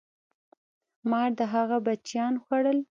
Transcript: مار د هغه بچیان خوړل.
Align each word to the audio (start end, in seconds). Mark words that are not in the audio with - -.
مار 1.09 1.29
د 1.39 1.41
هغه 1.53 1.77
بچیان 1.85 2.33
خوړل. 2.43 2.79